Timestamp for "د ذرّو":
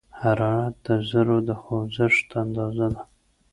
0.85-1.37